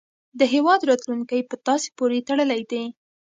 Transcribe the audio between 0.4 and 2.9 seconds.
هیواد راتلونکی په تاسې پورې تړلی دی.